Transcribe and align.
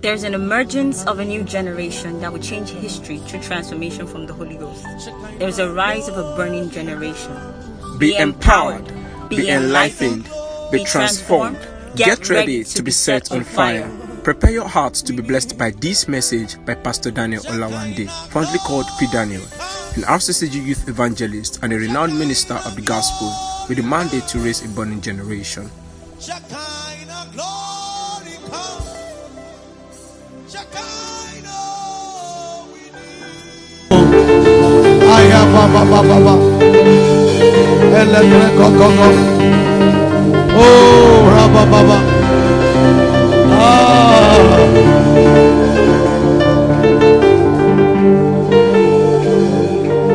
There's 0.00 0.22
an 0.22 0.32
emergence 0.34 1.04
of 1.06 1.18
a 1.18 1.24
new 1.24 1.42
generation 1.42 2.20
that 2.20 2.32
will 2.32 2.38
change 2.38 2.70
history 2.70 3.18
through 3.18 3.40
transformation 3.40 4.06
from 4.06 4.26
the 4.26 4.32
Holy 4.32 4.54
Ghost. 4.54 4.86
There's 5.38 5.58
a 5.58 5.72
rise 5.72 6.06
of 6.06 6.16
a 6.16 6.36
burning 6.36 6.70
generation. 6.70 7.36
Be 7.98 8.16
empowered, 8.16 8.86
be 9.28 9.48
enlightened, 9.48 10.30
be 10.70 10.84
transformed. 10.84 11.58
Get 11.96 12.30
ready 12.30 12.62
to 12.62 12.82
be 12.82 12.92
set 12.92 13.32
on 13.32 13.42
fire. 13.42 13.90
Prepare 14.22 14.52
your 14.52 14.68
hearts 14.68 15.02
to 15.02 15.12
be 15.12 15.22
blessed 15.22 15.58
by 15.58 15.72
this 15.72 16.06
message 16.06 16.64
by 16.64 16.74
Pastor 16.74 17.10
Daniel 17.10 17.42
Olawande, 17.44 18.08
fondly 18.28 18.58
called 18.60 18.86
P. 19.00 19.08
Daniel, 19.10 19.42
an 19.96 20.02
RCCG 20.02 20.64
youth 20.64 20.88
evangelist 20.88 21.58
and 21.64 21.72
a 21.72 21.76
renowned 21.76 22.16
minister 22.16 22.54
of 22.54 22.76
the 22.76 22.82
gospel 22.82 23.34
with 23.68 23.80
a 23.80 23.82
mandate 23.82 24.28
to 24.28 24.38
raise 24.38 24.64
a 24.64 24.68
burning 24.68 25.00
generation. 25.00 25.68
Oh 40.56 41.28
raba 41.28 41.62
baba. 41.68 41.98
Ah. 43.60 44.58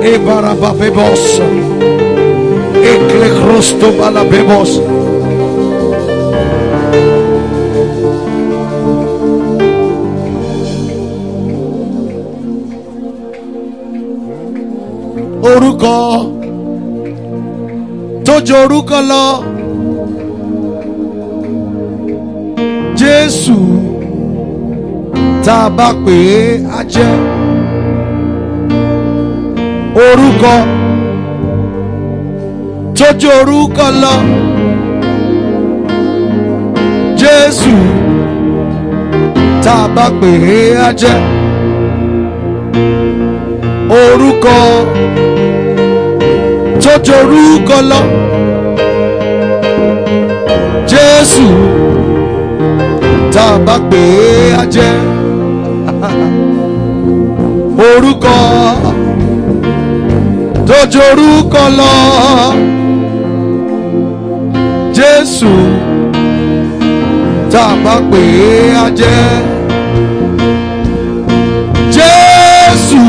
Ebara 0.01 0.53
babebos. 0.57 1.41
Ekle 2.81 3.29
krosto 3.37 3.91
bala 3.99 4.23
bebos. 4.25 4.81
Orúkọ 15.51 15.95
tó 18.25 18.33
ju 18.45 18.55
orúkọ 18.63 18.99
lọ. 19.11 19.25
Jésù 23.01 23.57
tá 25.45 25.55
a 25.65 25.69
bá 25.77 25.87
pè 26.05 26.15
é 26.39 26.59
á 26.77 26.81
jẹ́ 26.93 27.11
orúkọ 30.05 30.55
tó 32.97 33.07
ju 33.19 33.29
orúkọ 33.41 33.87
lọ. 34.01 34.15
Jésù 37.21 37.73
tá 39.63 39.73
a 39.83 39.87
bá 39.95 40.05
pè 40.21 40.31
é 40.57 40.61
á 40.87 40.89
jẹ́ 41.01 41.17
orúkọ 44.03 44.55
tó 46.83 46.91
ju 47.05 47.13
orúkọ 47.13 47.81
lọ. 47.89 48.01
Jésù 50.91 51.47
tá 53.33 53.43
a 53.55 53.57
bá 53.65 53.75
pè 53.91 53.97
é 53.97 54.53
á 54.61 54.63
jẹ́ 54.75 54.93
orúkọ 57.95 58.35
tó 60.67 60.77
ju 60.91 60.99
orúkọ 61.11 61.63
lọ. 61.79 61.93
Jésù 64.97 65.51
tá 67.51 67.61
a 67.73 67.75
bá 67.85 67.95
pè 68.11 68.21
é 68.49 68.73
á 68.83 68.87
jẹ́ 68.99 69.21
Jésù 71.95 73.01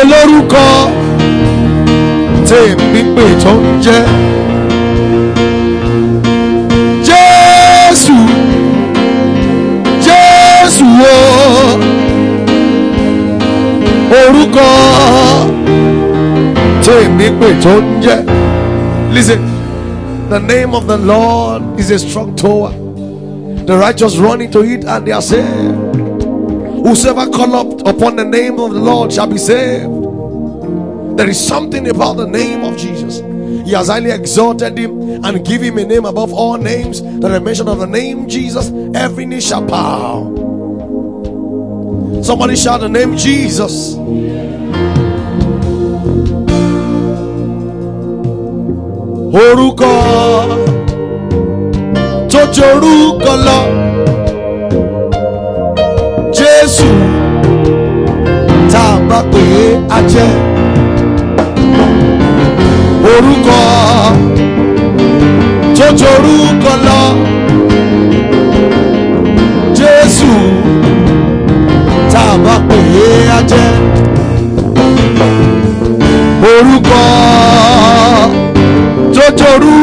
olórúkọ 0.00 0.66
tèmi 2.48 3.00
pè 3.16 3.24
tó 3.44 3.50
ń 3.52 3.82
jẹ́. 3.84 4.02
Jésù 7.08 8.16
Jésù 10.06 10.86
o. 11.14 11.18
Orúkọ 14.20 14.68
tèmi 16.84 17.26
pè 17.40 17.48
tó 17.62 17.74
ń 17.80 17.84
jẹ́. 18.04 18.18
Listen 19.14 19.40
the 20.30 20.38
name 20.40 20.74
of 20.74 20.86
the 20.86 20.96
Lord 20.98 21.62
is 21.80 21.90
a 21.90 21.98
strong 21.98 22.34
tower. 22.36 22.72
The 23.66 23.76
righteous 23.78 24.16
run 24.18 24.40
into 24.40 24.60
it 24.62 24.84
and 24.84 25.06
they 25.06 25.12
are 25.12 25.22
saved 25.22 26.15
whosoever 26.86 27.30
call 27.30 27.54
up 27.56 27.86
upon 27.86 28.16
the 28.16 28.24
name 28.24 28.58
of 28.60 28.72
the 28.72 28.80
Lord 28.80 29.12
shall 29.12 29.26
be 29.26 29.38
saved 29.38 30.06
there 31.16 31.30
is 31.30 31.40
something 31.40 31.88
about 31.88 32.18
the 32.18 32.26
name 32.26 32.62
of 32.62 32.76
Jesus. 32.76 33.20
He 33.66 33.72
has 33.72 33.88
highly 33.88 34.10
exalted 34.10 34.76
him 34.76 35.24
and 35.24 35.44
give 35.46 35.62
him 35.62 35.78
a 35.78 35.84
name 35.84 36.04
above 36.04 36.30
all 36.34 36.58
names. 36.58 37.00
That 37.00 37.28
the 37.30 37.40
mention 37.40 37.68
of 37.68 37.78
the 37.78 37.86
name 37.86 38.28
Jesus, 38.28 38.70
every 38.94 39.24
knee 39.24 39.40
shall 39.40 39.64
bow. 39.64 40.34
Somebody 42.22 42.54
shout 42.54 42.80
the 42.80 42.88
name 42.90 43.16
Jesus. 43.16 43.96
Orúkọ 49.32 49.92
tó. 52.30 53.85
Jésù. 56.66 56.84
Tá 58.72 58.80
a 58.94 58.98
bá 59.08 59.18
pè 59.32 59.38
é 59.38 59.66
á 59.96 59.98
jẹ́. 60.12 60.30
Orúkọ. 63.12 63.60
Tó 65.76 65.86
ju 65.98 66.06
orúkọ 66.16 66.72
lọ. 66.86 67.02
Jésù. 69.78 70.30
Tá 72.12 72.22
a 72.34 72.36
bá 72.44 72.54
pè 72.68 72.78
é 73.06 73.10
á 73.36 73.40
jẹ́. 73.50 73.68
Orúkọ. 76.50 77.00
Orúkọ 79.56 79.75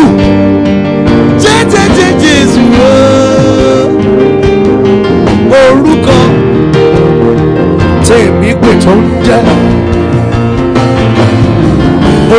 Jésù. 0.00 0.06
Jẹ́jẹ́jẹ́ 1.42 2.10
Jésù 2.22 2.62
orúkọ 5.60 6.18
tèmi 8.06 8.50
pè 8.62 8.72
tó 8.84 8.92
ń 8.94 9.02
jẹ́. 9.26 9.42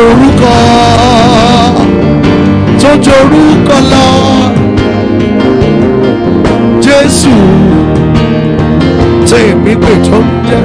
Orúkọ 0.00 0.52
tó 2.80 2.90
jorúkọ 3.04 3.76
lọ. 3.92 4.06
Jésù 6.84 7.32
tèmi 9.30 9.72
pè 9.82 9.92
tó 10.06 10.16
ń 10.24 10.26
jẹ́ 10.48 10.60